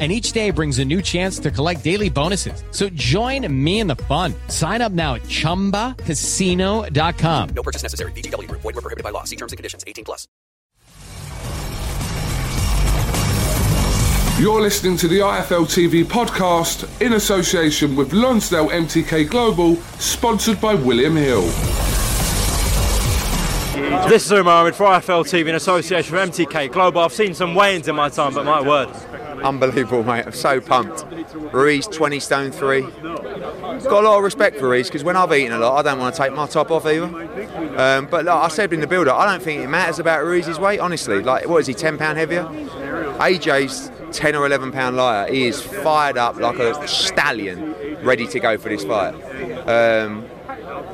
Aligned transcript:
and 0.00 0.10
each 0.10 0.32
day 0.32 0.50
brings 0.50 0.78
a 0.78 0.84
new 0.84 1.02
chance 1.02 1.38
to 1.40 1.50
collect 1.50 1.84
daily 1.84 2.08
bonuses. 2.08 2.64
So 2.70 2.88
join 2.90 3.52
me 3.52 3.80
in 3.80 3.86
the 3.86 3.96
fun. 3.96 4.32
Sign 4.48 4.80
up 4.80 4.92
now 4.92 5.16
at 5.16 5.22
ChumbaCasino.com. 5.24 7.48
No 7.50 7.62
purchase 7.62 7.82
necessary. 7.82 8.12
VGW. 8.12 8.50
Void 8.50 8.64
were 8.64 8.72
prohibited 8.72 9.04
by 9.04 9.10
law. 9.10 9.24
See 9.24 9.36
terms 9.36 9.52
and 9.52 9.58
conditions. 9.58 9.84
18 9.86 10.06
plus. 10.06 10.26
You're 14.40 14.62
listening 14.62 14.96
to 14.96 15.06
the 15.06 15.18
IFL 15.18 15.66
TV 15.66 16.02
podcast 16.02 16.88
in 17.02 17.12
association 17.12 17.94
with 17.94 18.14
Lonsdale 18.14 18.70
MTK 18.70 19.28
Global, 19.28 19.76
sponsored 19.98 20.58
by 20.62 20.74
William 20.74 21.14
Hill. 21.14 21.42
This 24.08 24.24
is 24.24 24.32
Umar 24.32 24.62
Ahmed 24.62 24.74
for 24.74 24.86
IFL 24.86 25.24
TV 25.24 25.48
in 25.48 25.56
association 25.56 26.14
with 26.14 26.30
MTK 26.30 26.72
Global. 26.72 27.02
I've 27.02 27.12
seen 27.12 27.34
some 27.34 27.54
weigh-ins 27.54 27.86
in 27.86 27.94
my 27.94 28.08
time, 28.08 28.32
but 28.32 28.46
my 28.46 28.62
word, 28.62 28.88
Unbelievable, 29.42 30.02
mate. 30.02 30.26
I'm 30.26 30.32
so 30.32 30.60
pumped. 30.60 31.04
Ruiz, 31.52 31.86
20 31.86 32.20
stone 32.20 32.50
three. 32.50 32.82
Got 32.82 34.04
a 34.04 34.08
lot 34.08 34.18
of 34.18 34.24
respect 34.24 34.58
for 34.58 34.68
Ruiz 34.68 34.88
because 34.88 35.04
when 35.04 35.16
I've 35.16 35.32
eaten 35.32 35.52
a 35.52 35.58
lot, 35.58 35.78
I 35.78 35.90
don't 35.90 35.98
want 35.98 36.14
to 36.14 36.22
take 36.22 36.32
my 36.32 36.46
top 36.46 36.70
off 36.70 36.86
either. 36.86 37.06
Um, 37.78 38.06
but 38.06 38.24
like 38.24 38.34
I 38.34 38.48
said 38.48 38.72
in 38.72 38.80
the 38.80 38.86
build-up, 38.86 39.16
I 39.18 39.26
don't 39.30 39.42
think 39.42 39.62
it 39.62 39.68
matters 39.68 39.98
about 39.98 40.24
Ruiz's 40.24 40.58
weight, 40.58 40.80
honestly. 40.80 41.22
Like, 41.22 41.48
what 41.48 41.58
is 41.58 41.66
he, 41.66 41.74
10 41.74 41.98
pound 41.98 42.18
heavier? 42.18 42.44
AJ's 42.44 43.90
10 44.12 44.34
or 44.34 44.46
11 44.46 44.72
pound 44.72 44.96
lighter. 44.96 45.32
He 45.32 45.46
is 45.46 45.60
fired 45.60 46.18
up 46.18 46.36
like 46.36 46.58
a 46.58 46.86
stallion, 46.86 47.74
ready 48.02 48.26
to 48.26 48.40
go 48.40 48.58
for 48.58 48.68
this 48.68 48.84
fight. 48.84 49.14
Um, 49.68 50.26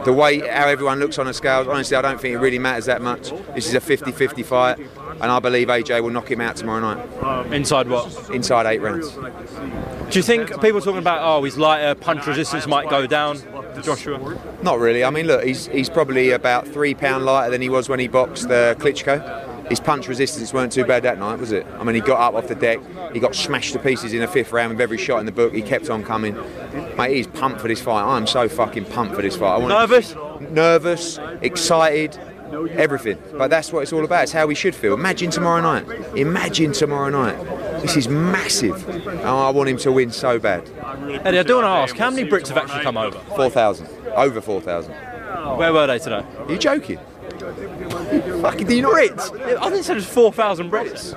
the 0.05 0.13
way 0.13 0.39
how 0.39 0.69
everyone 0.69 1.01
looks 1.01 1.19
on 1.19 1.27
the 1.27 1.35
scales, 1.35 1.67
honestly, 1.67 1.97
I 1.97 2.03
don't 2.03 2.21
think 2.21 2.35
it 2.35 2.39
really 2.39 2.59
matters 2.59 2.87
that 2.87 3.03
much. 3.03 3.31
This 3.55 3.67
is 3.67 3.75
a 3.75 3.81
50-50 3.81 4.45
fight, 4.45 4.79
and 5.21 5.33
I 5.33 5.39
believe 5.39 5.69
AJ 5.69 6.03
will 6.03 6.11
knock 6.11 6.31
him 6.31 6.41
out 6.41 6.57
tomorrow 6.57 6.95
night. 6.95 7.53
inside 7.53 7.89
what? 7.89 8.31
Inside 8.31 8.67
eight 8.67 8.81
rounds. 8.81 9.11
Do 9.13 10.19
you 10.19 10.23
think 10.23 10.61
people 10.61 10.81
talking 10.81 10.99
about 10.99 11.21
oh 11.23 11.43
his 11.45 11.57
lighter 11.57 11.95
punch 11.95 12.27
resistance 12.27 12.67
might 12.67 12.89
go 12.89 13.07
down 13.07 13.37
to 13.39 13.83
Joshua? 13.83 14.39
Not 14.63 14.79
really. 14.79 15.05
I 15.05 15.11
mean, 15.11 15.27
look, 15.27 15.45
he's 15.45 15.67
he's 15.67 15.89
probably 15.89 16.31
about 16.31 16.67
three 16.69 16.95
pound 16.95 17.25
lighter 17.25 17.51
than 17.51 17.63
he 17.63 17.69
was 17.69 17.89
when 17.89 17.99
he 17.99 18.09
boxed 18.09 18.47
uh, 18.47 18.75
Klitschko. 18.75 19.69
His 19.69 19.81
punch 19.81 20.07
resistance 20.07 20.55
weren't 20.55 20.71
too 20.71 20.85
bad 20.85 21.03
that 21.03 21.19
night, 21.19 21.41
was 21.41 21.51
it? 21.51 21.67
I 21.81 21.83
mean, 21.83 21.97
he 21.97 22.01
got 22.01 22.21
up 22.21 22.35
off 22.35 22.47
the 22.47 22.55
deck, 22.55 22.79
he 23.13 23.19
got 23.19 23.35
smashed 23.35 23.73
to 23.73 23.81
pieces 23.81 24.13
in 24.13 24.21
the 24.21 24.29
fifth 24.29 24.53
round 24.53 24.71
with 24.71 24.81
every 24.81 24.97
shot 24.97 25.19
in 25.19 25.27
the 25.27 25.33
book. 25.33 25.53
He 25.53 25.61
kept 25.61 25.91
on 25.91 26.05
coming. 26.05 26.37
Mate, 26.97 27.17
he's 27.17 27.27
pumped 27.27 27.61
for 27.61 27.67
this 27.67 27.83
fight. 27.83 28.05
I'm 28.05 28.29
so 28.29 28.49
fucking 28.49 28.85
pumped 28.85 29.17
for 29.17 29.23
this 29.23 29.37
fight. 29.37 29.61
Nervous? 29.63 30.15
nervous, 30.51 31.19
excited, 31.43 32.19
everything. 32.53 33.19
But 33.37 33.49
that's 33.49 33.73
what 33.73 33.83
it's 33.83 33.93
all 33.93 34.05
about. 34.05 34.25
It's 34.25 34.33
how 34.33 34.47
we 34.47 34.55
should 34.55 34.75
feel. 34.75 34.95
Imagine 34.95 35.31
tomorrow 35.31 35.61
night. 35.61 35.87
Imagine 36.17 36.73
tomorrow 36.73 37.11
night. 37.11 37.37
This 37.83 37.97
is 37.97 38.09
massive. 38.09 38.89
Oh, 39.25 39.47
I 39.47 39.51
want 39.51 39.69
him 39.69 39.77
to 39.79 39.93
win 39.93 40.11
so 40.11 40.39
bad. 40.39 40.69
Eddie, 41.25 41.39
I 41.39 41.43
do 41.43 41.57
want 41.57 41.65
to 41.65 41.69
ask, 41.69 41.97
how 41.97 42.11
many 42.11 42.29
Brits 42.29 42.49
have 42.49 42.57
actually 42.59 42.83
come 42.83 42.97
over? 42.97 43.19
4,000. 43.37 43.89
Over 44.15 44.41
4,000. 44.41 44.93
Where 45.57 45.73
were 45.73 45.87
they 45.87 45.99
today? 45.99 46.25
Are 46.39 46.51
you 46.51 46.59
joking? 46.59 46.99
Fucking, 48.43 48.67
do 48.67 48.75
you 48.75 48.83
not 48.83 48.95
Brits? 48.95 49.41
I 49.59 49.69
think 49.69 49.81
it 49.81 49.85
said 49.85 49.95
there's 49.95 50.07
4,000 50.07 50.71
Brits. 50.71 51.15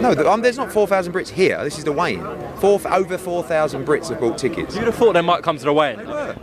No, 0.00 0.12
um, 0.30 0.40
there's 0.42 0.56
not 0.56 0.72
4,000 0.72 1.12
Brits 1.12 1.28
here. 1.28 1.62
This 1.64 1.78
is 1.78 1.84
the 1.84 1.92
weigh-in. 1.92 2.20
Four, 2.60 2.80
over 2.92 3.16
4,000 3.16 3.86
Brits 3.86 4.10
have 4.10 4.20
bought 4.20 4.36
tickets. 4.36 4.76
You'd 4.76 4.84
have 4.84 4.94
thought 4.94 5.14
they 5.14 5.22
might 5.22 5.42
come 5.42 5.56
to 5.56 5.64
the 5.64 5.72
weigh-in. 5.72 5.98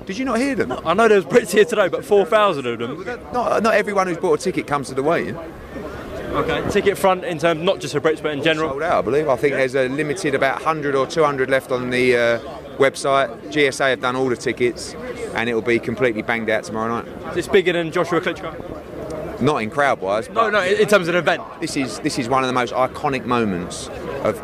Did 0.06 0.18
you 0.18 0.26
not 0.26 0.40
hear 0.40 0.56
them? 0.56 0.72
I 0.72 0.94
know 0.96 1.08
there 1.08 1.18
was 1.18 1.26
Brits 1.26 1.52
here 1.52 1.64
today, 1.64 1.88
but 1.90 2.04
4,000 2.04 2.66
of 2.66 2.80
them. 2.80 3.06
Not, 3.32 3.62
not 3.62 3.76
everyone 3.76 4.08
who's 4.08 4.18
bought 4.18 4.40
a 4.40 4.44
ticket 4.44 4.66
comes 4.66 4.88
to 4.90 4.96
the 4.96 5.04
weigh-in. 5.04 5.38
Okay. 5.38 6.70
Ticket 6.72 6.98
front 6.98 7.24
in 7.24 7.38
terms 7.38 7.62
not 7.62 7.80
just 7.80 7.94
for 7.94 8.02
Brits 8.02 8.22
but 8.22 8.34
in 8.34 8.44
general. 8.44 8.72
Sold 8.72 8.84
out, 8.84 8.98
I 8.98 9.02
believe. 9.02 9.30
I 9.30 9.36
think 9.38 9.54
there's 9.54 9.76
a 9.76 9.88
limited 9.88 10.36
about 10.36 10.56
100 10.56 10.94
or 10.94 11.08
200 11.08 11.50
left 11.50 11.72
on 11.72 11.90
the 11.90 12.16
uh, 12.16 12.40
website. 12.78 13.30
GSA 13.52 13.92
have 13.92 14.02
done 14.02 14.16
all 14.16 14.28
the 14.28 14.36
tickets, 14.36 14.94
and 15.36 15.50
it 15.50 15.54
will 15.54 15.62
be 15.62 15.80
completely 15.80 16.22
banged 16.22 16.50
out 16.50 16.64
tomorrow 16.64 17.02
night. 17.02 17.38
It's 17.38 17.48
bigger 17.48 17.74
than 17.74 17.92
Joshua 17.92 18.22
Klitschko. 18.22 19.42
Not 19.42 19.58
in 19.58 19.70
crowd-wise. 19.70 20.28
No, 20.30 20.34
but 20.34 20.50
no, 20.50 20.64
in 20.64 20.88
terms 20.88 21.08
of 21.08 21.16
an 21.16 21.20
event. 21.20 21.44
This 21.62 21.78
is 21.78 22.00
this 22.00 22.18
is 22.20 22.28
one 22.28 22.44
of 22.44 22.48
the 22.48 22.54
most 22.54 22.74
iconic 22.74 23.26
moments 23.26 23.88
of 24.24 24.42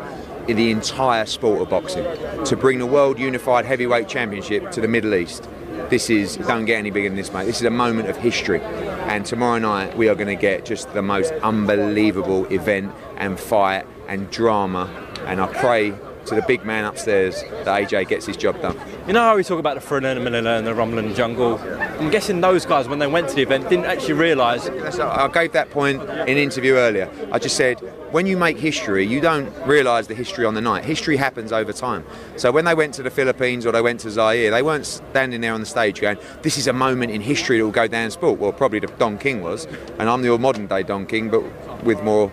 in 0.48 0.56
the 0.56 0.70
entire 0.70 1.26
sport 1.26 1.62
of 1.62 1.70
boxing. 1.70 2.04
To 2.44 2.56
bring 2.56 2.78
the 2.78 2.86
World 2.86 3.18
Unified 3.18 3.64
Heavyweight 3.64 4.08
Championship 4.08 4.70
to 4.72 4.80
the 4.80 4.88
Middle 4.88 5.14
East. 5.14 5.48
This 5.90 6.08
is 6.10 6.36
don't 6.36 6.64
get 6.64 6.78
any 6.78 6.90
bigger 6.90 7.08
than 7.08 7.16
this, 7.16 7.32
mate. 7.32 7.44
This 7.44 7.60
is 7.60 7.66
a 7.66 7.70
moment 7.70 8.08
of 8.08 8.16
history. 8.16 8.60
And 8.60 9.24
tomorrow 9.26 9.58
night 9.58 9.96
we 9.96 10.08
are 10.08 10.14
going 10.14 10.28
to 10.28 10.40
get 10.40 10.64
just 10.64 10.92
the 10.94 11.02
most 11.02 11.32
unbelievable 11.42 12.46
event 12.46 12.92
and 13.16 13.38
fight 13.38 13.86
and 14.08 14.30
drama. 14.30 14.88
And 15.26 15.40
I 15.40 15.46
pray 15.46 15.90
to 16.24 16.34
the 16.34 16.42
big 16.42 16.64
man 16.64 16.84
upstairs 16.84 17.42
that 17.64 17.66
AJ 17.66 18.08
gets 18.08 18.26
his 18.26 18.36
job 18.36 18.60
done. 18.60 18.78
You 19.06 19.12
know 19.12 19.20
how 19.20 19.36
we 19.36 19.44
talk 19.44 19.58
about 19.58 19.74
the 19.74 19.80
Thriller 19.80 20.08
and 20.08 20.20
the 20.20 20.24
Manila 20.30 20.56
and 20.56 20.66
the 20.66 20.74
Rumble 20.74 20.98
in 20.98 21.08
the 21.08 21.14
Jungle? 21.14 21.58
I'm 21.58 22.10
guessing 22.10 22.40
those 22.40 22.66
guys, 22.66 22.88
when 22.88 22.98
they 22.98 23.06
went 23.06 23.28
to 23.28 23.34
the 23.34 23.42
event, 23.42 23.68
didn't 23.68 23.86
actually 23.86 24.14
realise. 24.14 24.68
I 24.68 25.28
gave 25.28 25.52
that 25.52 25.70
point 25.70 26.02
in 26.02 26.08
an 26.10 26.36
interview 26.36 26.74
earlier. 26.74 27.10
I 27.30 27.38
just 27.38 27.56
said, 27.56 27.80
when 28.14 28.26
you 28.26 28.36
make 28.36 28.58
history, 28.58 29.04
you 29.04 29.20
don't 29.20 29.52
realise 29.66 30.06
the 30.06 30.14
history 30.14 30.44
on 30.44 30.54
the 30.54 30.60
night. 30.60 30.84
History 30.84 31.16
happens 31.16 31.50
over 31.50 31.72
time. 31.72 32.04
So 32.36 32.52
when 32.52 32.64
they 32.64 32.74
went 32.74 32.94
to 32.94 33.02
the 33.02 33.10
Philippines 33.10 33.66
or 33.66 33.72
they 33.72 33.82
went 33.82 33.98
to 34.00 34.10
Zaire, 34.10 34.52
they 34.52 34.62
weren't 34.62 34.86
standing 34.86 35.40
there 35.40 35.52
on 35.52 35.58
the 35.58 35.66
stage 35.66 36.00
going, 36.00 36.18
this 36.42 36.56
is 36.56 36.68
a 36.68 36.72
moment 36.72 37.10
in 37.10 37.20
history 37.20 37.58
that 37.58 37.64
will 37.64 37.72
go 37.72 37.88
down 37.88 38.04
in 38.04 38.10
sport. 38.12 38.38
Well, 38.38 38.52
probably 38.52 38.78
the 38.78 38.86
Don 38.86 39.18
King 39.18 39.42
was, 39.42 39.66
and 39.98 40.08
I'm 40.08 40.22
the 40.22 40.38
modern 40.38 40.68
day 40.68 40.84
Don 40.84 41.06
King, 41.06 41.28
but 41.28 41.42
with 41.82 42.02
more, 42.04 42.30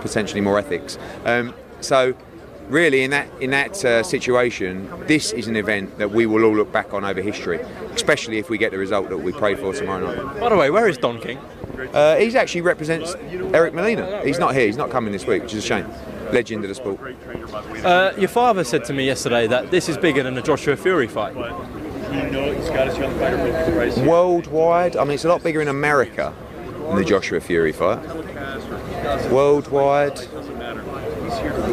potentially 0.00 0.40
more 0.40 0.58
ethics. 0.58 0.98
Um, 1.24 1.54
so 1.80 2.14
really 2.68 3.04
in 3.04 3.10
that 3.10 3.28
in 3.40 3.50
that 3.50 3.84
uh, 3.84 4.02
situation 4.02 4.90
this 5.06 5.32
is 5.32 5.46
an 5.46 5.56
event 5.56 5.98
that 5.98 6.10
we 6.10 6.26
will 6.26 6.44
all 6.44 6.54
look 6.54 6.72
back 6.72 6.92
on 6.92 7.04
over 7.04 7.20
history 7.20 7.60
especially 7.94 8.38
if 8.38 8.50
we 8.50 8.58
get 8.58 8.72
the 8.72 8.78
result 8.78 9.08
that 9.08 9.18
we 9.18 9.32
pray 9.32 9.54
for 9.54 9.72
tomorrow 9.72 10.14
night. 10.14 10.40
By 10.40 10.48
the 10.48 10.56
way, 10.56 10.70
where 10.70 10.88
is 10.88 10.98
Don 10.98 11.20
King? 11.20 11.38
uh, 11.92 12.16
he 12.16 12.36
actually 12.36 12.62
represents 12.62 13.14
Eric 13.54 13.74
Molina. 13.74 14.22
He's 14.24 14.38
not 14.38 14.54
here 14.54 14.66
he's 14.66 14.76
not 14.76 14.90
coming 14.90 15.12
this 15.12 15.26
week 15.26 15.42
which 15.42 15.54
is 15.54 15.64
a 15.64 15.66
shame. 15.66 15.86
Legend 16.32 16.64
of 16.64 16.68
the 16.68 16.74
sport. 16.74 16.98
Uh, 17.84 18.12
your 18.18 18.28
father 18.28 18.64
said 18.64 18.84
to 18.86 18.92
me 18.92 19.06
yesterday 19.06 19.46
that 19.46 19.70
this 19.70 19.88
is 19.88 19.96
bigger 19.96 20.24
than 20.24 20.34
the 20.34 20.42
Joshua 20.42 20.76
Fury 20.76 21.06
fight. 21.06 21.36
worldwide 23.98 24.96
I 24.96 25.04
mean 25.04 25.12
it's 25.12 25.24
a 25.24 25.28
lot 25.28 25.42
bigger 25.44 25.60
in 25.62 25.68
America 25.68 26.34
than 26.88 26.96
the 26.96 27.04
Joshua 27.04 27.40
Fury 27.40 27.72
fight. 27.72 28.04
Worldwide 29.30 30.18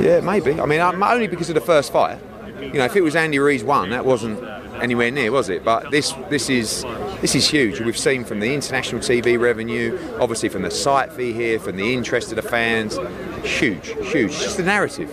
yeah 0.02 0.20
maybe 0.20 0.60
I 0.60 0.66
mean 0.66 0.80
um, 0.82 1.02
only 1.04 1.28
because 1.28 1.50
of 1.50 1.56
the 1.56 1.62
first 1.62 1.92
fight 1.92 2.20
you 2.60 2.74
know 2.74 2.86
if 2.86 2.96
it 2.96 3.02
was 3.02 3.16
Andy 3.16 3.40
Ruiz 3.40 3.64
one, 3.64 3.90
that 3.90 4.06
wasn't 4.06 4.44
anywhere 4.82 5.12
near, 5.12 5.32
was 5.32 5.50
it? 5.50 5.64
But 5.64 5.92
this 5.92 6.14
this 6.30 6.50
is 6.50 6.84
this 7.22 7.36
is 7.36 7.48
huge. 7.48 7.80
We've 7.82 7.98
seen 7.98 8.24
from 8.24 8.40
the 8.40 8.54
international 8.54 9.02
TV 9.02 9.40
revenue, 9.40 9.98
obviously 10.20 10.50
from 10.50 10.62
the 10.62 10.72
site 10.72 11.12
fee 11.14 11.34
here, 11.34 11.60
from 11.60 11.78
the 11.78 11.94
interest 11.94 12.32
of 12.32 12.36
the 12.38 12.42
fans, 12.42 12.98
huge, 13.44 13.90
huge. 14.08 14.32
Just 14.32 14.58
the 14.58 14.64
narrative. 14.64 15.12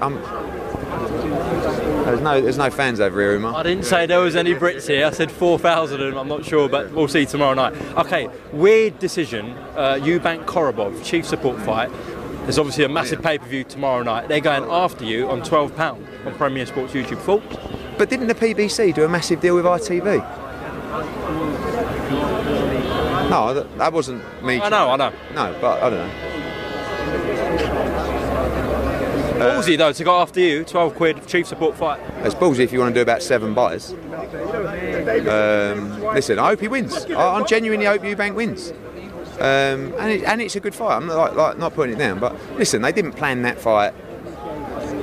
Um, 0.00 0.20
there's 2.04 2.20
no 2.20 2.40
there's 2.40 2.58
no 2.58 2.70
fans 2.70 3.00
over 3.00 3.20
here, 3.20 3.34
Umar. 3.34 3.54
I 3.54 3.62
didn't 3.62 3.84
say 3.84 4.06
there 4.06 4.20
was 4.20 4.36
any 4.36 4.54
Brits 4.54 4.86
here. 4.86 5.06
I 5.06 5.10
said 5.10 5.30
4,000 5.30 6.00
and 6.00 6.18
I'm 6.18 6.28
not 6.28 6.44
sure, 6.44 6.68
but 6.68 6.90
we'll 6.92 7.08
see 7.08 7.24
tomorrow 7.24 7.54
night. 7.54 7.74
Okay, 7.96 8.28
weird 8.52 8.98
decision. 8.98 9.50
Uh, 9.76 9.98
Eubank 10.00 10.44
Korobov, 10.44 11.02
chief 11.04 11.24
support 11.26 11.60
fight. 11.62 11.90
There's 12.42 12.58
obviously 12.58 12.84
a 12.84 12.88
massive 12.88 13.22
pay 13.22 13.38
per 13.38 13.46
view 13.46 13.64
tomorrow 13.64 14.02
night. 14.02 14.28
They're 14.28 14.40
going 14.40 14.64
after 14.64 15.04
you 15.04 15.30
on 15.30 15.42
£12 15.42 16.26
on 16.26 16.34
Premier 16.34 16.66
Sports 16.66 16.92
YouTube. 16.92 17.18
Thoughts? 17.18 17.56
But 17.96 18.10
didn't 18.10 18.26
the 18.26 18.34
PBC 18.34 18.94
do 18.94 19.04
a 19.04 19.08
massive 19.08 19.40
deal 19.40 19.54
with 19.54 19.64
ITV? 19.64 20.18
No, 23.30 23.54
that, 23.54 23.78
that 23.78 23.92
wasn't 23.92 24.22
me. 24.42 24.60
I 24.60 24.68
know, 24.68 24.90
I 24.90 24.96
know. 24.96 25.12
No, 25.34 25.56
but 25.60 25.82
I 25.82 25.90
don't 25.90 25.98
know. 25.98 26.10
Ballsy 29.42 29.78
though 29.78 29.92
to 29.92 30.04
go 30.04 30.20
after 30.20 30.40
you, 30.40 30.64
12 30.64 30.94
quid, 30.94 31.26
chief 31.26 31.46
support 31.46 31.76
fight. 31.76 32.00
It's 32.18 32.34
ballsy 32.34 32.60
if 32.60 32.72
you 32.72 32.80
want 32.80 32.94
to 32.94 32.98
do 32.98 33.02
about 33.02 33.22
seven 33.22 33.54
buys. 33.54 33.92
Um, 33.92 33.98
listen, 36.14 36.38
I 36.38 36.48
hope 36.48 36.60
he 36.60 36.68
wins. 36.68 37.06
I, 37.06 37.36
I 37.36 37.42
genuinely 37.44 37.86
hope 37.86 38.02
Eubank 38.02 38.34
wins. 38.34 38.72
Um, 39.42 39.92
and, 39.98 40.10
it, 40.12 40.22
and 40.22 40.40
it's 40.40 40.54
a 40.54 40.60
good 40.60 40.72
fight. 40.72 40.94
I'm 40.94 41.06
not, 41.06 41.34
like, 41.34 41.58
not 41.58 41.74
putting 41.74 41.96
it 41.96 41.98
down, 41.98 42.20
but 42.20 42.36
listen, 42.56 42.80
they 42.80 42.92
didn't 42.92 43.14
plan 43.14 43.42
that 43.42 43.58
fight 43.58 43.92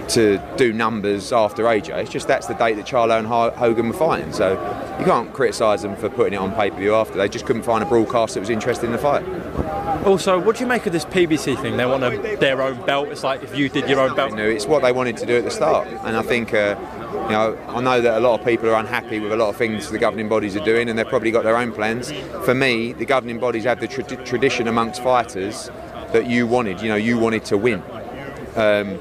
to 0.09 0.41
do 0.57 0.73
numbers 0.73 1.31
after 1.31 1.63
AJ. 1.63 1.89
It's 2.01 2.09
just 2.09 2.27
that's 2.27 2.47
the 2.47 2.53
date 2.55 2.75
that 2.75 2.85
Charlo 2.85 3.17
and 3.17 3.27
Hogan 3.27 3.87
were 3.87 3.93
fighting. 3.93 4.33
So 4.33 4.51
you 4.99 5.05
can't 5.05 5.31
criticise 5.33 5.81
them 5.81 5.95
for 5.95 6.09
putting 6.09 6.33
it 6.33 6.37
on 6.37 6.53
pay 6.53 6.69
per 6.69 6.77
view 6.77 6.95
after. 6.95 7.17
They 7.17 7.29
just 7.29 7.45
couldn't 7.45 7.63
find 7.63 7.83
a 7.83 7.87
broadcast 7.87 8.33
that 8.33 8.39
was 8.39 8.49
interested 8.49 8.87
in 8.87 8.91
the 8.91 8.97
fight. 8.97 9.25
Also, 10.05 10.39
what 10.39 10.55
do 10.55 10.63
you 10.63 10.67
make 10.67 10.85
of 10.85 10.93
this 10.93 11.05
PBC 11.05 11.61
thing? 11.61 11.77
They 11.77 11.85
want 11.85 12.03
a, 12.03 12.37
their 12.37 12.61
own 12.61 12.83
belt. 12.85 13.09
It's 13.09 13.23
like 13.23 13.43
if 13.43 13.57
you 13.57 13.69
did 13.69 13.89
your 13.89 13.99
own 13.99 14.15
belt. 14.15 14.31
You 14.31 14.37
know, 14.37 14.47
it's 14.47 14.65
what 14.65 14.81
they 14.81 14.91
wanted 14.91 15.17
to 15.17 15.25
do 15.25 15.37
at 15.37 15.43
the 15.43 15.51
start, 15.51 15.87
and 15.87 16.15
I 16.17 16.21
think. 16.21 16.53
Uh, 16.53 16.75
you 17.09 17.35
know, 17.35 17.57
I 17.67 17.79
know 17.81 18.01
that 18.01 18.17
a 18.17 18.19
lot 18.19 18.39
of 18.39 18.45
people 18.45 18.69
are 18.69 18.79
unhappy 18.79 19.19
with 19.19 19.31
a 19.31 19.35
lot 19.35 19.49
of 19.49 19.55
things 19.55 19.91
the 19.91 19.99
governing 19.99 20.29
bodies 20.29 20.55
are 20.55 20.65
doing, 20.65 20.89
and 20.89 20.97
they've 20.97 21.07
probably 21.07 21.29
got 21.29 21.43
their 21.43 21.57
own 21.57 21.71
plans. 21.71 22.11
For 22.43 22.55
me, 22.55 22.93
the 22.93 23.05
governing 23.05 23.39
bodies 23.39 23.65
have 23.65 23.79
the 23.79 23.87
tra- 23.87 24.03
tradition 24.25 24.67
amongst 24.67 25.03
fighters 25.03 25.69
that 26.11 26.25
you 26.27 26.47
wanted. 26.47 26.81
You 26.81 26.89
know, 26.89 26.95
you 26.95 27.19
wanted 27.19 27.45
to 27.45 27.57
win 27.57 27.83
um, 28.55 28.99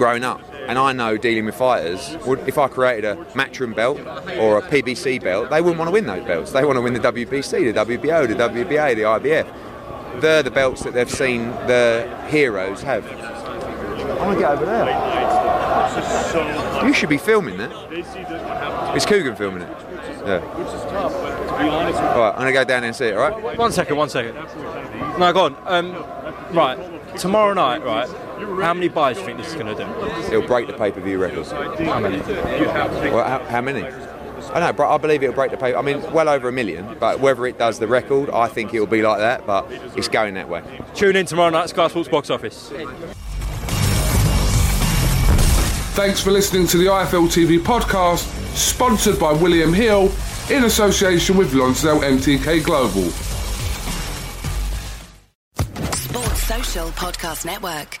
growing 0.00 0.24
up. 0.24 0.40
And 0.66 0.78
I 0.78 0.92
know 0.92 1.18
dealing 1.18 1.44
with 1.44 1.54
fighters, 1.54 2.16
if 2.46 2.56
I 2.56 2.68
created 2.68 3.04
a 3.04 3.16
Matchroom 3.34 3.76
belt 3.76 3.98
or 4.38 4.56
a 4.56 4.62
PBC 4.62 5.22
belt, 5.22 5.50
they 5.50 5.60
wouldn't 5.60 5.78
want 5.78 5.88
to 5.88 5.92
win 5.92 6.06
those 6.06 6.24
belts. 6.24 6.52
They 6.52 6.64
want 6.64 6.76
to 6.76 6.80
win 6.80 6.94
the 6.94 7.00
WBC, 7.00 7.74
the 7.74 7.84
WBO, 7.84 8.26
the 8.26 8.34
WBA, 8.34 8.96
the 8.96 9.02
IBF. 9.02 10.20
They're 10.22 10.42
the 10.42 10.50
belts 10.50 10.82
that 10.84 10.94
they've 10.94 11.10
seen 11.10 11.50
the 11.68 12.08
heroes 12.30 12.80
have. 12.80 13.06
I 13.06 14.26
want 14.26 14.38
to 14.38 14.42
get 14.42 14.50
over 14.52 14.64
there. 14.64 14.86
You 16.86 16.94
should 16.94 17.10
be 17.10 17.18
filming 17.18 17.58
that. 17.58 17.70
Is 18.96 19.04
Coogan 19.04 19.36
filming 19.36 19.62
it? 19.62 19.68
Yeah. 20.24 20.40
All 22.14 22.20
right, 22.20 22.32
I'm 22.32 22.38
gonna 22.38 22.52
go 22.52 22.64
down 22.64 22.80
there 22.80 22.88
and 22.88 22.96
see 22.96 23.06
it. 23.06 23.16
All 23.16 23.30
right. 23.30 23.58
One 23.58 23.72
second, 23.72 23.96
one 23.96 24.08
second. 24.08 24.34
No, 25.18 25.32
go 25.32 25.44
on. 25.44 25.56
Um, 25.66 25.92
right, 26.54 26.78
tomorrow 27.18 27.52
night, 27.52 27.84
right? 27.84 28.08
How 28.40 28.74
many 28.74 28.88
buys 28.88 29.16
do 29.16 29.20
you 29.20 29.26
think 29.26 29.38
this 29.38 29.48
is 29.48 29.54
going 29.54 29.66
to 29.66 29.74
do? 29.74 30.32
It'll 30.34 30.46
break 30.46 30.66
the 30.66 30.72
pay-per-view 30.72 31.18
record. 31.18 31.46
How 31.46 32.00
many? 32.00 32.18
Well, 32.20 33.24
how, 33.24 33.44
how 33.44 33.60
many? 33.60 33.84
I 34.52 34.60
know, 34.60 34.72
but 34.72 34.88
I 34.88 34.96
believe 34.96 35.22
it'll 35.22 35.34
break 35.34 35.50
the 35.50 35.56
pay. 35.56 35.74
I 35.74 35.82
mean, 35.82 36.00
well 36.12 36.28
over 36.28 36.48
a 36.48 36.52
million. 36.52 36.96
But 36.98 37.20
whether 37.20 37.46
it 37.46 37.58
does 37.58 37.78
the 37.78 37.86
record, 37.86 38.30
I 38.30 38.48
think 38.48 38.74
it'll 38.74 38.86
be 38.86 39.02
like 39.02 39.18
that. 39.18 39.46
But 39.46 39.70
it's 39.96 40.08
going 40.08 40.34
that 40.34 40.48
way. 40.48 40.62
Tune 40.94 41.16
in 41.16 41.26
tomorrow 41.26 41.50
night, 41.50 41.68
Sky 41.68 41.88
Sports 41.88 42.08
Box 42.08 42.30
Office. 42.30 42.70
Thanks 45.94 46.20
for 46.20 46.30
listening 46.30 46.66
to 46.68 46.78
the 46.78 46.86
IFL 46.86 47.26
TV 47.28 47.58
podcast, 47.58 48.24
sponsored 48.56 49.18
by 49.20 49.32
William 49.32 49.72
Hill 49.72 50.10
in 50.50 50.64
association 50.64 51.36
with 51.36 51.52
Lonsdale 51.52 52.00
MTK 52.00 52.64
Global. 52.64 53.10
Sports 55.92 56.42
Social 56.42 56.88
Podcast 56.90 57.44
Network. 57.44 58.00